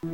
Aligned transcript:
Noche 0.00 0.12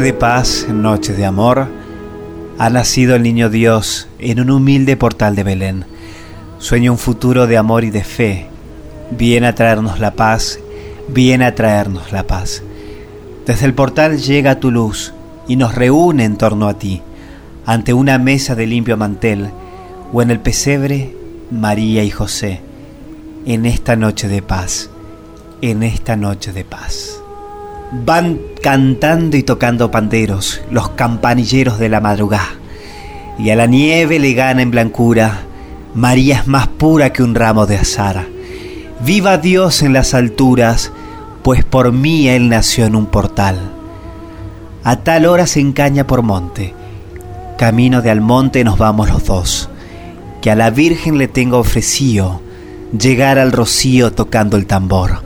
de 0.00 0.12
paz, 0.12 0.66
noche 0.68 1.12
de 1.12 1.24
amor, 1.24 1.68
ha 2.58 2.70
nacido 2.70 3.14
el 3.14 3.22
niño 3.22 3.48
Dios 3.48 4.08
en 4.18 4.40
un 4.40 4.50
humilde 4.50 4.96
portal 4.96 5.36
de 5.36 5.44
Belén. 5.44 5.84
Sueña 6.58 6.90
un 6.90 6.98
futuro 6.98 7.46
de 7.46 7.56
amor 7.56 7.84
y 7.84 7.90
de 7.90 8.02
fe. 8.02 8.48
Viene 9.12 9.46
a 9.46 9.54
traernos 9.54 10.00
la 10.00 10.16
paz, 10.16 10.58
viene 11.06 11.44
a 11.44 11.54
traernos 11.54 12.10
la 12.10 12.26
paz. 12.26 12.64
Desde 13.46 13.66
el 13.66 13.74
portal 13.74 14.18
llega 14.18 14.58
tu 14.58 14.72
luz 14.72 15.14
y 15.50 15.56
nos 15.56 15.74
reúne 15.74 16.22
en 16.22 16.36
torno 16.36 16.68
a 16.68 16.74
ti, 16.74 17.02
ante 17.66 17.92
una 17.92 18.18
mesa 18.18 18.54
de 18.54 18.68
limpio 18.68 18.96
mantel 18.96 19.50
o 20.12 20.22
en 20.22 20.30
el 20.30 20.38
pesebre 20.38 21.12
María 21.50 22.04
y 22.04 22.10
José, 22.10 22.60
en 23.46 23.66
esta 23.66 23.96
noche 23.96 24.28
de 24.28 24.42
paz, 24.42 24.90
en 25.60 25.82
esta 25.82 26.14
noche 26.14 26.52
de 26.52 26.64
paz. 26.64 27.20
Van 28.06 28.38
cantando 28.62 29.36
y 29.36 29.42
tocando 29.42 29.90
panderos 29.90 30.60
los 30.70 30.90
campanilleros 30.90 31.80
de 31.80 31.88
la 31.88 32.00
madrugada. 32.00 32.50
Y 33.36 33.50
a 33.50 33.56
la 33.56 33.66
nieve 33.66 34.20
le 34.20 34.34
gana 34.34 34.62
en 34.62 34.70
blancura. 34.70 35.40
María 35.96 36.36
es 36.36 36.46
más 36.46 36.68
pura 36.68 37.12
que 37.12 37.24
un 37.24 37.34
ramo 37.34 37.66
de 37.66 37.76
azara. 37.76 38.24
Viva 39.04 39.36
Dios 39.36 39.82
en 39.82 39.94
las 39.94 40.14
alturas, 40.14 40.92
pues 41.42 41.64
por 41.64 41.90
mí 41.90 42.28
Él 42.28 42.48
nació 42.48 42.84
en 42.84 42.94
un 42.94 43.06
portal. 43.06 43.79
A 44.84 44.96
tal 44.96 45.26
hora 45.26 45.46
se 45.46 45.60
encaña 45.60 46.06
por 46.06 46.22
monte. 46.22 46.74
Camino 47.58 48.02
de 48.02 48.10
al 48.10 48.20
monte 48.20 48.64
nos 48.64 48.78
vamos 48.78 49.08
los 49.08 49.24
dos. 49.24 49.68
Que 50.40 50.50
a 50.50 50.56
la 50.56 50.70
Virgen 50.70 51.18
le 51.18 51.28
tengo 51.28 51.58
ofrecido 51.58 52.40
llegar 52.98 53.38
al 53.38 53.52
rocío 53.52 54.12
tocando 54.12 54.56
el 54.56 54.66
tambor 54.66 55.22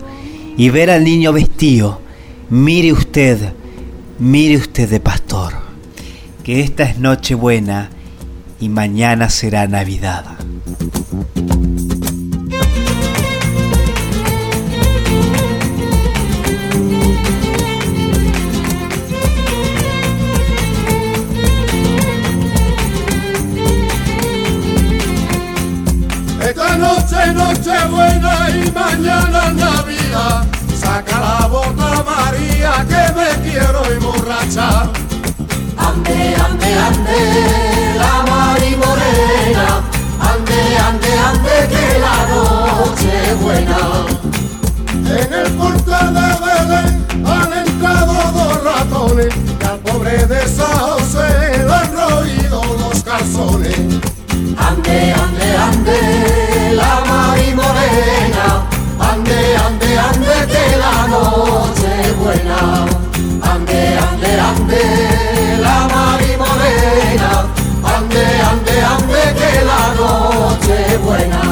y 0.56 0.70
ver 0.70 0.91
al 0.91 1.05
niño 1.05 1.33
vestido 1.33 2.05
Mire 2.51 2.93
usted, 2.93 3.55
mire 4.19 4.59
usted 4.59 4.89
de 4.89 5.01
pastor, 5.01 5.55
que 6.45 6.61
esta 6.61 6.83
es 6.84 6.98
noche 6.98 7.34
buena 7.34 7.89
y 8.61 8.69
mañana 8.69 9.31
será 9.31 9.67
Navidad. 9.67 10.27
Noche, 27.65 27.73
noche 27.73 27.89
buena 27.91 28.51
y 28.51 28.70
mañana 28.73 29.51
Navidad 29.53 30.45
saca 30.79 31.20
la 31.20 31.47
bota 31.47 32.05
María 32.05 32.84
que 32.89 33.12
me 33.15 33.51
quiero 33.51 33.84
emborrachar. 33.87 34.91
Ande, 35.77 36.34
ande, 36.37 36.75
ande, 36.89 37.19
la 37.98 38.23
Mari 38.31 38.77
Morena, 38.77 39.83
ande, 40.21 40.77
ande, 40.89 41.11
ande, 41.29 41.55
que 41.71 41.98
la 41.98 42.17
noche 42.34 43.34
buena. 43.41 43.83
En 45.06 45.33
el 45.33 45.51
portal 45.53 46.15
de 46.15 46.28
Belén 46.45 47.06
han 47.27 47.53
entrado 47.53 48.15
dos 48.33 48.65
ratones 48.65 49.34
y 49.34 49.65
al 49.65 49.78
pobre 49.81 50.27
de 50.27 50.49
Sauce 50.49 51.19
le 51.19 51.73
han 51.73 51.93
roído 51.97 52.62
los 52.78 53.03
calzones. 53.03 53.78
Ande, 54.59 55.12
ande, 55.12 55.56
ande, 55.56 56.72
la 56.75 57.00
Mari 57.06 57.34
noche 61.14 62.12
buena. 62.20 62.86
Ande, 63.52 63.98
ande, 64.06 64.41
ande, 64.50 64.82
la 65.60 65.88
Mari 65.92 66.32
Morena, 66.42 67.32
ande, 67.94 68.25
ande, 68.50 68.75
ande, 68.92 69.22
que 69.38 69.52
la 69.70 69.82
noche 70.00 70.98
buena. 71.04 71.42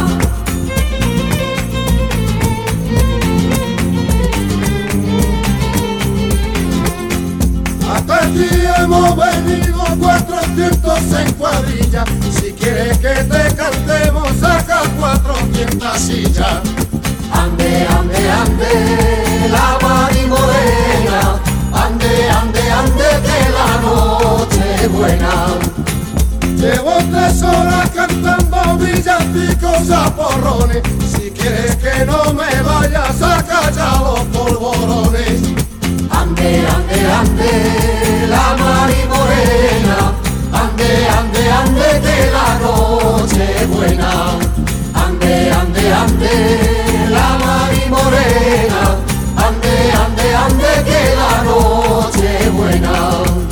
Hasta 7.94 8.14
aquí 8.24 8.48
hemos 8.78 9.16
venido 9.16 9.84
400 10.00 11.12
en 11.20 11.32
cuadrilla. 11.34 12.04
Si 12.30 12.52
quieres 12.52 12.98
que 12.98 13.14
te 13.32 13.54
cantemos, 13.54 14.28
saca 14.40 14.80
400 14.98 15.98
sillas. 15.98 16.60
Ande, 17.32 17.86
ande, 17.88 18.30
ande, 18.30 19.21
la 19.52 19.78
Mari 19.82 20.26
Morena, 20.26 21.40
ande, 21.72 22.30
ande, 22.40 22.62
ande, 22.80 23.08
que 23.26 23.38
la 23.58 23.70
noche 23.84 24.88
buena. 24.88 25.32
Llevo 26.56 26.92
tres 27.10 27.42
horas 27.42 27.90
cantando 27.90 28.76
villancicos 28.78 29.90
a 29.90 30.14
porrones. 30.14 30.82
Si 31.12 31.30
quieres 31.30 31.76
que 31.76 32.04
no 32.06 32.32
me 32.32 32.62
vayas 32.62 33.20
a 33.20 33.42
callar 33.42 34.00
los 34.00 34.20
polvorones. 34.34 35.42
Ande, 36.10 36.64
ande, 36.74 36.98
ande, 37.20 38.26
la 38.28 38.56
Mari 38.60 39.02
Morena, 39.08 39.98
ande, 40.52 41.08
ande, 41.18 41.42
ande, 41.60 42.00
que 42.04 42.30
la 42.36 42.48
noche 42.60 43.66
buena. 43.66 44.38
Ande, 44.94 45.50
ande, 45.50 45.92
ande, 45.92 47.08
la 47.10 47.28
Mari 47.44 47.84
Morena, 47.88 48.80
ande, 48.80 48.88
ande, 48.88 48.91
que 51.02 51.16
la 51.16 51.42
noche 51.42 52.50
buena. 52.50 53.51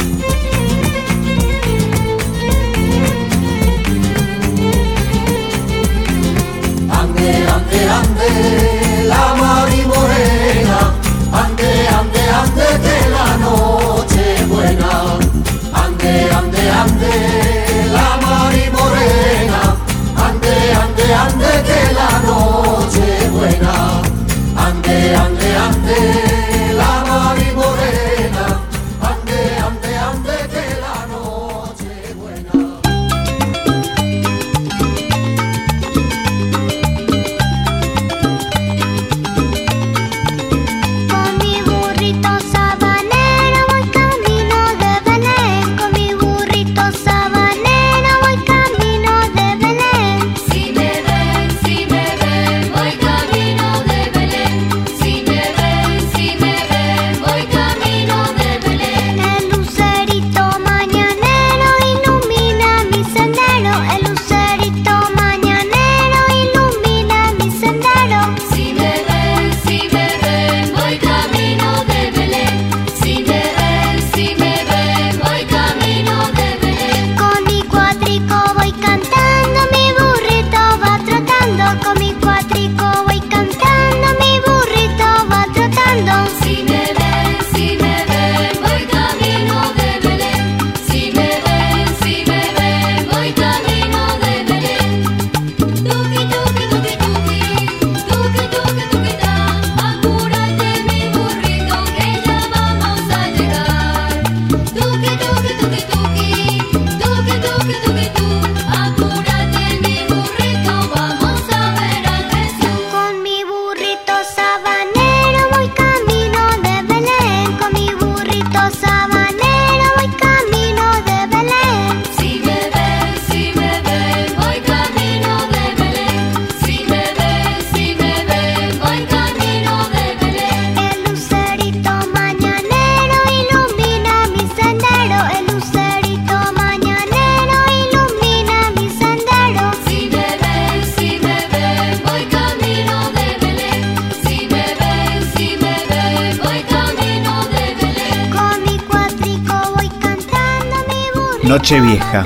Nochevieja. 151.71 152.25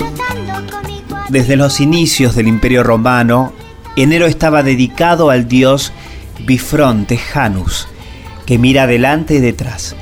Desde 1.28 1.56
los 1.56 1.78
inicios 1.78 2.34
del 2.34 2.48
Imperio 2.48 2.82
Romano, 2.82 3.52
enero 3.94 4.24
estaba 4.24 4.62
dedicado 4.62 5.28
al 5.28 5.48
dios 5.48 5.92
Bifronte 6.46 7.18
Janus, 7.18 7.86
que 8.46 8.56
mira 8.56 8.84
adelante 8.84 9.34
y 9.34 9.40
detrás, 9.40 9.96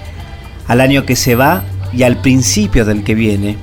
al 0.68 0.80
año 0.80 1.04
que 1.04 1.16
se 1.16 1.34
va 1.34 1.64
y 1.92 2.04
al 2.04 2.20
principio 2.20 2.84
del 2.84 3.02
que 3.02 3.16
viene. 3.16 3.56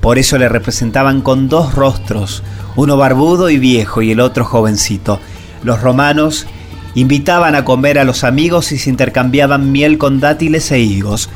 Por 0.00 0.16
eso 0.16 0.38
le 0.38 0.48
representaban 0.48 1.20
con 1.20 1.50
dos 1.50 1.74
rostros, 1.74 2.42
uno 2.74 2.96
barbudo 2.96 3.50
y 3.50 3.58
viejo 3.58 4.00
y 4.00 4.12
el 4.12 4.20
otro 4.20 4.46
jovencito. 4.46 5.20
Los 5.62 5.82
romanos 5.82 6.46
invitaban 6.94 7.54
a 7.56 7.66
comer 7.66 7.98
a 7.98 8.04
los 8.04 8.24
amigos 8.24 8.72
y 8.72 8.78
se 8.78 8.88
intercambiaban 8.88 9.70
miel 9.70 9.98
con 9.98 10.18
dátiles 10.18 10.72
e 10.72 10.78
higos, 10.80 11.28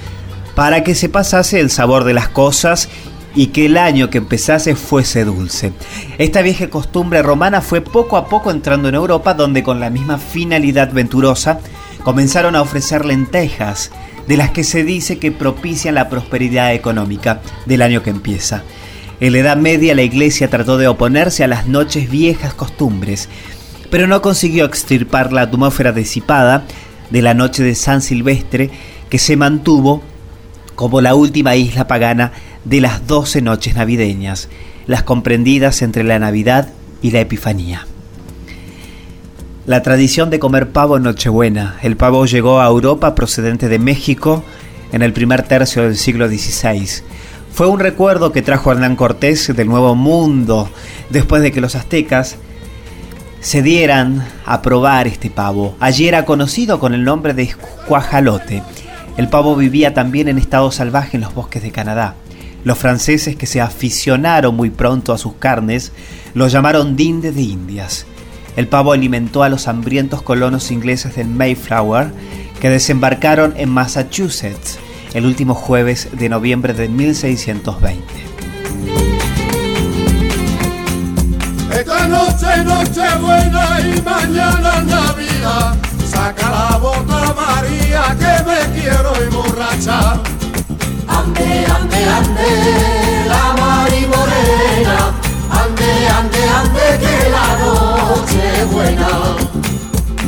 para 0.55 0.85
que 0.85 0.95
se 0.95 1.11
pasase 1.11 1.61
el 1.61 1.69
sabor 1.69 2.05
de 2.05 2.15
las 2.15 2.29
cosas 2.29 2.89
y 3.35 3.49
que 3.49 3.67
el 3.67 3.77
año 3.77 4.11
que 4.11 4.19
empezase 4.19 4.77
fuese 4.77 5.25
dulce. 5.25 5.73
Esta 6.19 6.43
vieja 6.43 6.71
costumbre 6.71 7.23
romana 7.23 7.61
fue 7.61 7.81
poco 7.81 8.17
a 8.17 8.29
poco 8.29 8.51
entrando 8.51 8.89
en 8.89 8.95
Europa, 8.95 9.35
donde 9.35 9.63
con 9.63 9.81
la 9.81 9.91
misma 9.91 10.19
finalidad 10.19 10.93
venturosa 10.93 11.61
comenzaron 12.03 12.55
a 12.55 12.63
ofrecer 12.63 13.05
lentejas, 13.05 13.91
de 14.29 14.37
las 14.37 14.51
que 14.51 14.65
se 14.65 14.85
dice 14.85 15.19
que 15.19 15.33
propician 15.33 15.97
la 15.97 16.09
prosperidad 16.09 16.73
económica 16.75 17.41
del 17.67 17.83
año 17.83 18.03
que 18.03 18.11
empieza. 18.11 18.63
En 19.21 19.33
la 19.33 19.39
Edad 19.39 19.57
Media 19.57 19.95
la 19.95 20.03
Iglesia 20.03 20.49
trató 20.49 20.79
de 20.79 20.89
oponerse 20.89 21.45
a 21.45 21.49
las 21.49 21.67
noches 21.67 22.11
viejas 22.11 22.55
costumbres, 22.55 23.29
pero 23.91 24.07
no 24.07 24.23
consiguió 24.23 24.65
extirpar 24.65 25.33
la 25.33 25.43
atmósfera 25.43 25.93
disipada 25.93 26.65
de 27.11 27.23
la 27.23 27.35
noche 27.35 27.63
de 27.63 27.75
San 27.75 28.03
Silvestre, 28.03 28.71
que 29.09 29.19
se 29.19 29.37
mantuvo 29.37 30.03
como 30.75 31.01
la 31.01 31.15
última 31.15 31.57
isla 31.57 31.87
pagana 31.87 32.33
de 32.65 32.81
las 32.81 33.07
doce 33.07 33.43
noches 33.43 33.75
navideñas, 33.75 34.49
las 34.87 35.03
comprendidas 35.03 35.83
entre 35.83 36.05
la 36.05 36.19
Navidad 36.19 36.69
y 37.03 37.11
la 37.11 37.21
Epifanía. 37.21 37.87
La 39.67 39.83
tradición 39.83 40.29
de 40.29 40.39
comer 40.39 40.71
pavo 40.71 40.97
en 40.97 41.05
Nochebuena. 41.05 41.77
El 41.83 41.97
pavo 41.97 42.27
llegó 42.27 42.61
a 42.61 42.67
Europa 42.67 43.15
procedente 43.15 43.69
de 43.69 43.79
México 43.79 44.45
en 44.93 45.03
el 45.03 45.13
primer 45.13 45.43
tercio 45.43 45.83
del 45.83 45.97
siglo 45.97 46.29
XVI. 46.29 47.03
Fue 47.53 47.67
un 47.67 47.81
recuerdo 47.81 48.31
que 48.33 48.43
trajo 48.43 48.73
Hernán 48.73 48.97
Cortés 48.97 49.55
del 49.57 49.69
Nuevo 49.69 49.95
Mundo 49.95 50.69
después 51.09 51.41
de 51.41 51.51
que 51.51 51.61
los 51.61 51.77
aztecas 51.77 52.37
se 53.41 53.63
dieran 53.63 54.27
a 54.45 54.61
probar 54.61 55.07
este 55.07 55.31
pavo. 55.31 55.77
Allí 55.79 56.09
era 56.09 56.25
conocido 56.25 56.79
con 56.79 56.95
el 56.95 57.05
nombre 57.05 57.33
de 57.33 57.55
cuajalote. 57.87 58.63
El 59.17 59.29
pavo 59.29 59.55
vivía 59.55 59.95
también 59.95 60.29
en 60.29 60.39
estado 60.39 60.73
salvaje 60.73 61.17
en 61.17 61.23
los 61.23 61.35
bosques 61.35 61.63
de 61.63 61.71
Canadá. 61.71 62.15
Los 62.65 62.79
franceses 62.79 63.37
que 63.37 63.47
se 63.47 63.61
aficionaron 63.61 64.57
muy 64.57 64.71
pronto 64.71 65.13
a 65.13 65.19
sus 65.19 65.35
carnes 65.35 65.93
lo 66.35 66.49
llamaron 66.49 66.97
dinde 66.97 67.31
de 67.31 67.43
Indias. 67.43 68.07
El 68.57 68.67
pavo 68.67 68.93
alimentó 68.93 69.43
a 69.43 69.49
los 69.49 69.69
hambrientos 69.69 70.23
colonos 70.23 70.71
ingleses 70.71 71.15
del 71.17 71.29
Mayflower 71.29 72.11
que 72.61 72.71
desembarcaron 72.71 73.55
en 73.57 73.69
Massachusetts 73.69 74.79
el 75.13 75.27
último 75.27 75.55
jueves 75.55 76.09
de 76.13 76.29
noviembre 76.29 76.75
de 76.75 76.89
1620. 76.89 78.03
Esta 81.71 82.09
noche, 82.09 82.65
noche 82.65 83.03
buena 83.21 83.81
y 83.81 84.03
mañana. 84.03 84.85
Saca 86.09 86.51
la 86.51 86.79
bota 86.79 87.34
Que 88.13 88.35
me 88.45 88.81
quiero 88.81 89.11
emborrachar. 89.17 90.21
Ande, 91.09 91.67
ande, 91.77 92.01
ande, 92.19 92.49
la 93.27 93.45
Mari 93.61 94.07
Morena. 94.07 94.99
Ande, 95.51 95.91
ande, 96.19 96.43
ande, 96.61 96.85
que 97.01 97.17
la 97.31 97.47
noche 97.63 98.45
buena. 98.71 99.13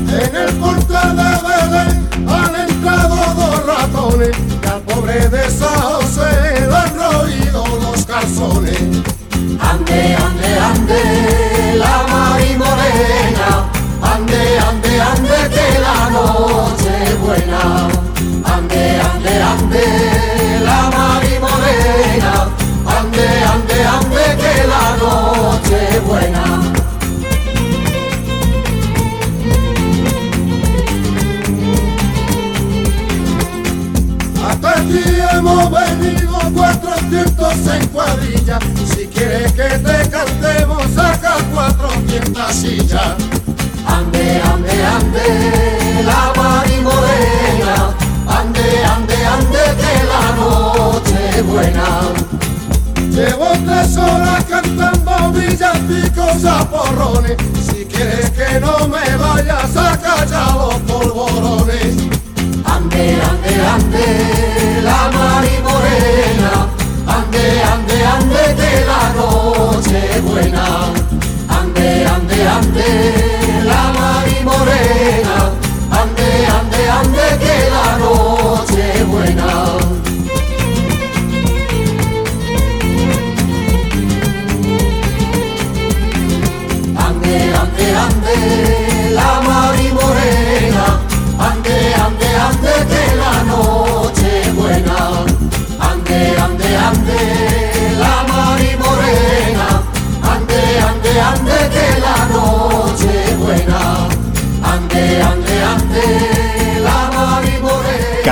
En 0.08 0.37
el 0.37 0.52
portal 0.55 1.17
de 1.17 1.31
Belén 1.46 1.94
han 2.28 2.55
entrado 2.69 3.17
dos 3.34 3.67
ratones 3.67 4.34
y 4.38 4.67
al 4.67 4.81
pobre 4.82 5.28
de 5.28 5.50
Sauce 5.50 6.20
le 6.20 6.75
han 6.75 6.93
roído 6.96 7.61
los 7.82 8.05
calzones. 8.06 8.81
Ande, 9.61 10.17
ande, 10.17 10.50
ande, 10.70 11.00
la 11.76 11.94
Mari 12.11 12.56
Morena. 12.56 13.49
Ande, 14.02 14.58
ande, 14.58 15.00
ande, 15.00 15.38
que 15.55 15.67
la 15.81 16.11
noche 16.11 16.86
buena. 17.26 17.88
Ande, 18.55 18.84
ande, 19.08 19.34
ande, 19.52 19.84
la 20.67 20.90
Mari 20.94 21.34
Morena. 21.44 22.34
Ande, 22.96 23.26
ande, 23.52 23.78
ande, 23.94 24.25
que 24.40 24.52
la 24.73 24.96
noche 25.00 25.36
Si 57.61 57.85
quieres 57.87 58.30
que 58.30 58.61
no 58.61 58.88
me 58.88 59.16
vayas 59.16 59.76
a 59.76 59.99
callar 60.00 60.54
los 60.54 60.75
polvorones. 60.83 61.97
Ande, 62.64 63.18
ande, 63.30 63.52
ande, 63.75 64.83
la 64.83 65.11
Mari 65.12 65.59
Morena. 65.62 66.68
Ande, 67.06 67.62
ande, 67.62 68.04
ande, 68.04 68.54
que 68.56 68.85
la 68.87 69.12
noche 69.14 70.21
buena. 70.23 70.96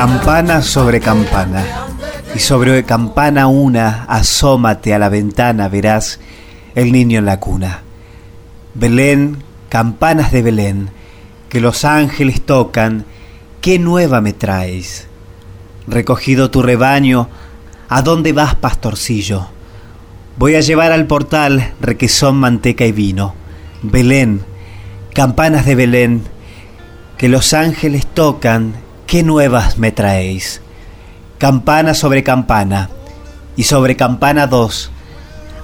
Campana 0.07 0.61
sobre 0.61 1.01
campana. 1.01 1.65
Y 2.35 2.39
sobre 2.39 2.85
campana 2.85 3.47
una, 3.47 4.05
asómate 4.05 4.93
a 4.93 4.99
la 4.99 5.09
ventana, 5.09 5.71
verás 5.71 6.21
el 6.75 6.93
niño 6.93 7.21
en 7.21 7.25
la 7.25 7.41
cuna. 7.41 7.81
Belén, 8.75 9.39
campanas 9.71 10.31
de 10.31 10.43
Belén, 10.43 10.91
que 11.49 11.59
los 11.63 11.87
ángeles 11.87 12.43
tocan, 12.43 13.07
¿qué 13.63 13.79
nueva 13.79 14.21
me 14.21 14.35
traes? 14.35 15.07
Recogido 15.87 16.51
tu 16.51 16.61
rebaño, 16.61 17.31
¿a 17.89 18.03
dónde 18.03 18.35
vas, 18.35 18.57
pastorcillo? 18.57 19.49
Voy 20.37 20.55
a 20.55 20.61
llevar 20.61 20.93
al 20.93 21.07
portal 21.07 21.73
requesón, 21.81 22.37
manteca 22.37 22.85
y 22.85 22.93
vino. 22.93 23.35
Belén, 23.81 24.43
campanas 25.15 25.65
de 25.65 25.75
Belén, 25.77 26.25
que 27.17 27.31
los 27.31 27.55
ángeles 27.55 28.07
tocan, 28.07 28.84
¿qué 29.15 29.23
nuevas 29.23 29.79
me 29.79 29.93
traéis? 29.93 30.61
Campana 31.39 31.95
sobre 31.95 32.25
campana, 32.25 32.91
y 33.55 33.63
sobre 33.63 33.95
campana 33.95 34.49
dos, 34.49 34.91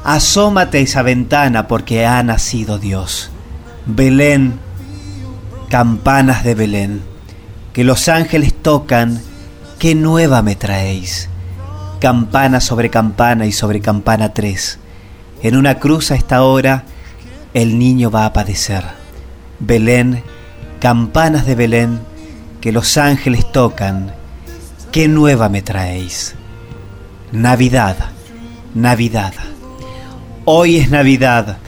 asómate 0.04 0.80
esa 0.80 1.02
ventana 1.02 1.66
porque 1.66 2.06
ha 2.06 2.22
nacido 2.22 2.78
Dios. 2.78 3.32
Belén, 3.86 4.60
campanas 5.68 6.44
de 6.44 6.54
Belén, 6.54 7.02
que 7.72 7.82
los 7.82 8.08
ángeles 8.08 8.54
tocan, 8.54 9.20
¿qué 9.80 9.96
nueva 9.96 10.42
me 10.42 10.54
traéis? 10.54 11.28
Campana 11.98 12.60
sobre 12.60 12.88
campana 12.88 13.46
y 13.46 13.52
sobre 13.52 13.80
campana 13.80 14.32
tres. 14.32 14.78
En 15.42 15.56
una 15.56 15.80
cruz 15.80 16.12
a 16.12 16.14
esta 16.14 16.44
hora 16.44 16.84
el 17.52 17.80
niño 17.80 18.12
va 18.12 18.26
a 18.26 18.32
padecer. 18.32 18.84
Belén, 19.58 20.22
campanas 20.78 21.46
de 21.46 21.56
Belén, 21.56 22.09
que 22.60 22.72
los 22.72 22.96
ángeles 22.98 23.50
tocan, 23.50 24.12
¿qué 24.92 25.08
nueva 25.08 25.48
me 25.48 25.62
traéis? 25.62 26.34
Navidad, 27.32 27.96
Navidad. 28.74 29.32
Hoy 30.44 30.76
es 30.76 30.90
Navidad, 30.90 31.58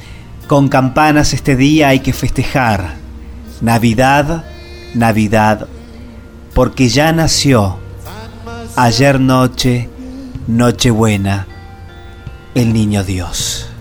con 0.46 0.68
campanas 0.68 1.32
este 1.32 1.56
día 1.56 1.88
hay 1.88 2.00
que 2.00 2.12
festejar. 2.12 2.94
Navidad, 3.60 4.44
Navidad, 4.94 5.68
porque 6.52 6.88
ya 6.88 7.12
nació 7.12 7.78
ayer 8.76 9.20
noche, 9.20 9.88
Nochebuena, 10.46 11.46
el 12.54 12.72
Niño 12.72 13.04
Dios. 13.04 13.71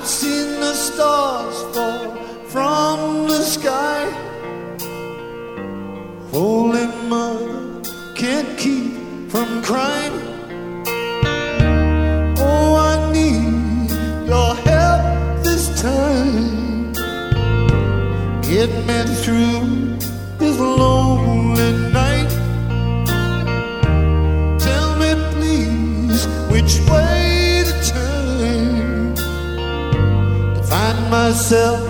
I've 0.00 0.08
seen 0.08 0.60
the 0.60 0.72
stars 0.72 1.56
fall 1.74 2.16
from 2.48 3.28
the 3.28 3.42
sky. 3.42 4.08
Holy 6.30 6.86
Mother 7.06 7.82
can't 8.14 8.56
keep 8.56 8.94
from 9.30 9.62
crying. 9.62 10.16
Oh, 12.38 12.76
I 12.76 13.12
need 13.12 13.90
your 14.26 14.54
help 14.70 15.44
this 15.44 15.68
time. 15.82 16.94
Get 18.40 18.70
me 18.88 19.00
through 19.22 19.98
this 20.38 20.58
lonely 20.58 21.72
night. 21.92 22.30
Tell 24.58 24.96
me, 24.96 25.10
please, 25.34 26.24
which 26.50 26.80
way. 26.88 27.09
myself 31.30 31.89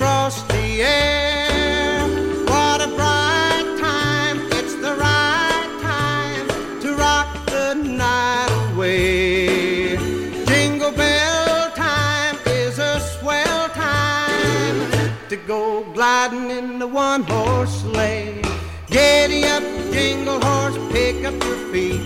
one 17.11 17.23
horse 17.23 17.81
sleigh. 17.81 18.41
Giddy 18.89 19.43
up, 19.43 19.63
jingle 19.91 20.39
horse, 20.39 20.77
pick 20.93 21.25
up 21.25 21.35
your 21.43 21.57
feet. 21.71 22.01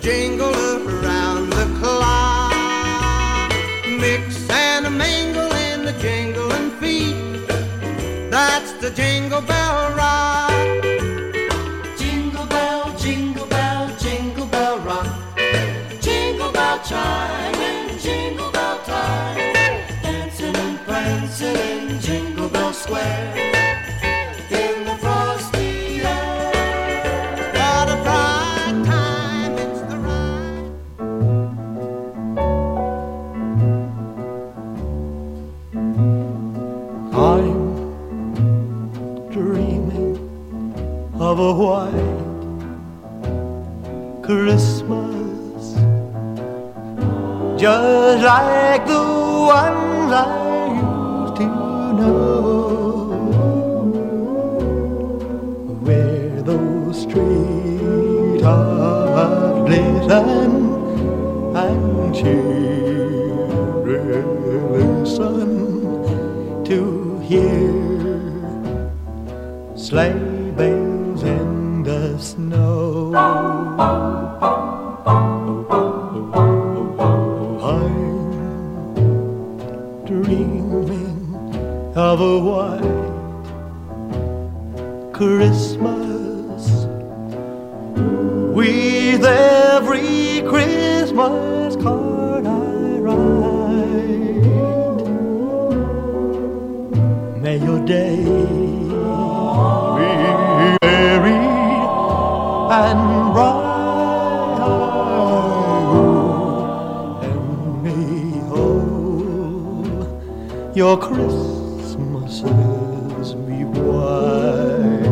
Jingle 0.00 0.54
around 0.88 1.50
the 1.50 1.66
clock. 1.78 3.52
Mix 3.86 4.48
and 4.48 4.84
mingle 4.96 5.52
in 5.68 5.84
the 5.84 5.94
jingling 6.04 6.70
feet. 6.80 7.18
That's 8.30 8.72
the 8.82 8.90
jingle 8.90 9.42
bell 9.42 9.63
glisten 60.22 61.56
and 61.56 62.14
children 62.14 63.34
listen 64.72 65.50
to 66.64 67.18
hear 67.18 67.72
sleigh 69.76 70.33
Your 110.74 110.98
Christmas 110.98 112.42
is 113.20 113.36
me 113.36 113.64
white. 113.64 115.04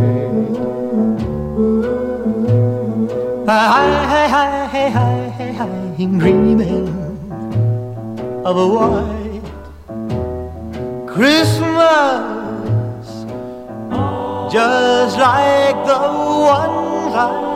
I, 3.48 3.50
I, 3.52 4.26
I, 4.32 4.90
I, 4.90 5.62
I'm 6.00 6.18
dreaming 6.18 6.88
of 8.44 8.56
a 8.56 8.66
white 8.66 9.46
Christmas, 11.06 11.70
just 14.52 15.16
like 15.16 15.86
the 15.86 15.98
ones 16.42 17.14
I. 17.14 17.51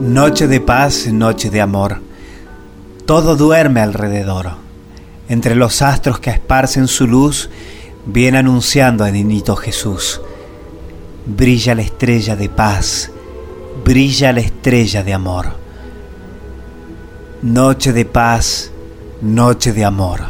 Noche 0.00 0.48
de 0.48 0.60
paz, 0.60 1.06
noche 1.12 1.50
de 1.50 1.60
amor. 1.60 2.00
Todo 3.04 3.36
duerme 3.36 3.80
alrededor. 3.80 4.52
Entre 5.28 5.54
los 5.54 5.82
astros 5.82 6.18
que 6.18 6.30
esparcen 6.30 6.88
su 6.88 7.06
luz, 7.06 7.50
viene 8.06 8.38
anunciando 8.38 9.04
a 9.04 9.10
Niñito 9.10 9.56
Jesús. 9.56 10.20
Brilla 11.26 11.74
la 11.74 11.82
estrella 11.82 12.36
de 12.36 12.48
paz, 12.48 13.10
brilla 13.84 14.32
la 14.32 14.40
estrella 14.40 15.02
de 15.02 15.12
amor. 15.12 15.56
Noche 17.42 17.92
de 17.92 18.04
paz, 18.04 18.70
noche 19.20 19.72
de 19.72 19.84
amor. 19.84 20.20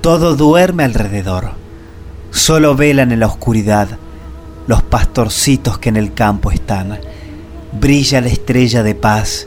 Todo 0.00 0.34
duerme 0.34 0.82
alrededor. 0.82 1.52
Solo 2.32 2.74
velan 2.74 3.12
en 3.12 3.20
la 3.20 3.26
oscuridad 3.26 3.98
los 4.66 4.82
pastorcitos 4.82 5.78
que 5.78 5.90
en 5.90 5.96
el 5.96 6.14
campo 6.14 6.50
están. 6.50 6.98
Brilla 7.72 8.20
la 8.20 8.28
estrella 8.28 8.82
de 8.82 8.94
paz, 8.94 9.46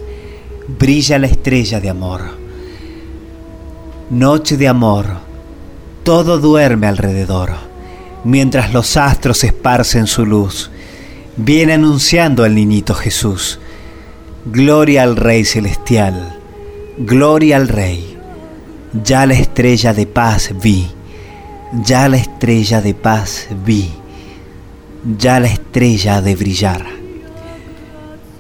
brilla 0.80 1.20
la 1.20 1.28
estrella 1.28 1.82
de 1.82 1.90
amor. 1.90 2.22
Noche 4.10 4.56
de 4.56 4.68
amor, 4.68 5.25
todo 6.06 6.38
duerme 6.38 6.86
alrededor, 6.86 7.56
mientras 8.24 8.72
los 8.72 8.96
astros 8.96 9.44
esparcen 9.44 10.06
su 10.06 10.24
luz. 10.24 10.70
Viene 11.36 11.74
anunciando 11.74 12.44
al 12.44 12.54
niñito 12.54 12.94
Jesús. 12.94 13.60
Gloria 14.46 15.02
al 15.02 15.16
Rey 15.16 15.44
Celestial, 15.46 16.40
gloria 17.00 17.58
al 17.58 17.68
Rey. 17.68 18.20
Ya 19.04 19.26
la 19.26 19.34
estrella 19.34 19.96
de 19.96 20.06
paz 20.06 20.52
vi, 20.62 20.88
ya 21.84 22.08
la 22.08 22.18
estrella 22.18 22.82
de 22.82 22.94
paz 22.94 23.48
vi, 23.66 23.90
ya 25.18 25.40
la 25.40 25.48
estrella 25.48 26.22
de 26.22 26.36
brillar. 26.36 26.86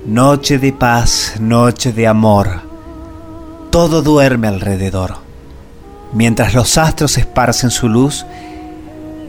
Noche 0.05 0.59
de 0.59 0.71
paz, 0.71 1.33
noche 1.39 1.91
de 1.93 2.05
amor, 2.05 2.61
todo 3.71 4.03
duerme 4.03 4.47
alrededor. 4.49 5.24
Mientras 6.13 6.53
los 6.53 6.77
astros 6.77 7.17
esparcen 7.17 7.71
su 7.71 7.89
luz, 7.89 8.25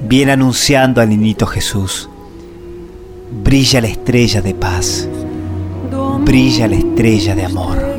viene 0.08 0.32
anunciando 0.32 1.00
al 1.00 1.08
niñito 1.08 1.46
Jesús. 1.46 2.08
Brilla 3.42 3.80
la 3.80 3.88
estrella 3.88 4.40
de 4.40 4.54
paz, 4.54 5.08
brilla 6.24 6.68
la 6.68 6.76
estrella 6.76 7.34
de 7.34 7.44
amor. 7.44 7.95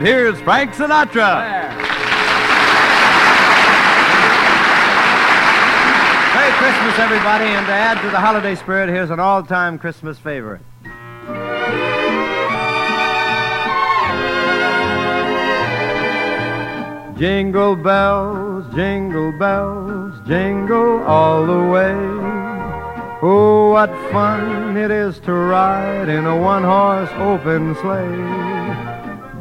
And 0.00 0.08
here's 0.08 0.40
Frank 0.40 0.72
Sinatra. 0.72 1.44
Merry 6.34 6.52
Christmas, 6.56 6.98
everybody, 6.98 7.44
and 7.44 7.66
to 7.66 7.72
add 7.74 8.00
to 8.00 8.08
the 8.08 8.18
holiday 8.18 8.54
spirit, 8.54 8.88
here's 8.88 9.10
an 9.10 9.20
all 9.20 9.42
time 9.42 9.78
Christmas 9.78 10.18
favorite. 10.18 10.62
Jingle 17.18 17.76
bells, 17.76 18.74
jingle 18.74 19.38
bells, 19.38 20.14
jingle 20.26 21.02
all 21.02 21.44
the 21.44 21.62
way. 21.70 21.92
Oh, 23.20 23.72
what 23.72 23.90
fun 24.10 24.78
it 24.78 24.90
is 24.90 25.18
to 25.20 25.34
ride 25.34 26.08
in 26.08 26.24
a 26.24 26.40
one 26.40 26.64
horse 26.64 27.10
open 27.18 27.74
sleigh. 27.82 28.49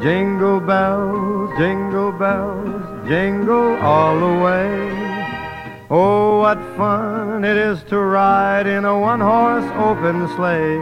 Jingle 0.01 0.61
bells, 0.61 1.49
jingle 1.57 2.13
bells, 2.13 3.05
jingle 3.05 3.75
all 3.81 4.17
the 4.17 4.43
way. 4.43 5.09
Oh, 5.89 6.39
what 6.39 6.57
fun 6.77 7.43
it 7.43 7.57
is 7.57 7.83
to 7.89 7.99
ride 7.99 8.65
in 8.65 8.85
a 8.85 8.97
one 8.97 9.19
horse 9.19 9.69
open 9.75 10.25
sleigh. 10.37 10.77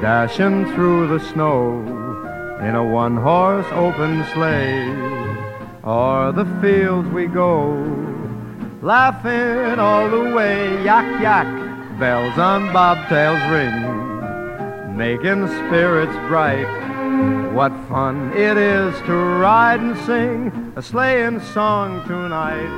Dashing 0.00 0.72
through 0.74 1.08
the 1.08 1.18
snow 1.18 1.80
in 2.60 2.76
a 2.76 2.84
one 2.84 3.16
horse 3.16 3.66
open 3.72 4.24
sleigh. 4.32 4.88
O'er 5.82 6.30
the 6.30 6.46
fields 6.60 7.08
we 7.08 7.26
go, 7.26 7.72
laughing 8.80 9.80
all 9.80 10.08
the 10.08 10.32
way. 10.36 10.84
Yak, 10.84 11.20
yak, 11.20 11.48
bells 11.98 12.38
on 12.38 12.68
bobtails 12.68 13.42
ring, 13.50 14.96
making 14.96 15.48
spirits 15.48 16.14
bright. 16.28 16.87
What 17.58 17.72
fun 17.88 18.32
it 18.36 18.56
is 18.56 18.94
to 19.00 19.12
ride 19.12 19.80
and 19.80 19.98
sing 20.06 20.72
a 20.76 20.80
sleighing 20.80 21.40
song 21.40 22.06
tonight. 22.06 22.70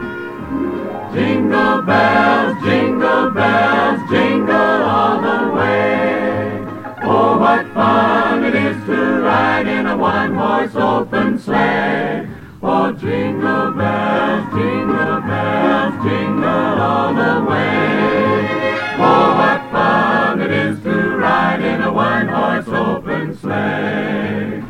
Jingle 1.12 1.82
bells, 1.82 2.56
jingle 2.64 3.30
bells, 3.30 4.00
jingle 4.08 4.56
all 4.56 5.20
the 5.20 5.52
way. 5.52 6.64
Oh, 7.02 7.38
what 7.38 7.66
fun 7.74 8.42
it 8.42 8.54
is 8.54 8.82
to 8.86 9.20
ride 9.20 9.68
in 9.68 9.86
a 9.86 9.98
one-horse 9.98 10.74
open 10.74 11.38
sleigh. 11.38 12.26
Oh, 12.62 12.90
jingle 12.92 13.72
bells, 13.72 14.46
jingle 14.54 15.20
bells, 15.20 15.94
jingle 16.02 16.80
all 16.80 17.12
the 17.12 17.44
way. 17.50 18.48
Oh, 18.96 19.34
what 19.40 19.60
fun 19.72 20.40
it 20.40 20.50
is 20.50 20.82
to 20.84 21.18
ride 21.18 21.60
in 21.60 21.82
a 21.82 21.92
one-horse 21.92 22.68
open 22.68 23.36
sleigh. 23.36 24.69